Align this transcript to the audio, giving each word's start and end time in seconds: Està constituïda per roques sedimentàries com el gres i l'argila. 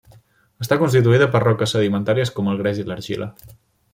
Està 0.63 0.77
constituïda 0.83 1.27
per 1.35 1.41
roques 1.43 1.75
sedimentàries 1.77 2.33
com 2.39 2.51
el 2.53 2.59
gres 2.63 2.83
i 2.85 2.87
l'argila. 2.89 3.29